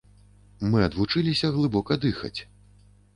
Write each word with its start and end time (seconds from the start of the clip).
Мы 0.69 0.79
адвучыліся 0.85 1.51
глыбока 1.57 1.97
дыхаць. 2.07 2.39